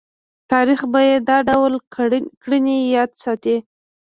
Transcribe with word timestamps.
تاریخ 0.51 0.79
به 0.91 0.99
یې 1.09 1.15
دا 1.29 1.37
ډول 1.49 1.73
کړنې 2.43 2.77
یاد 2.95 3.11
ساتي. 3.23 3.55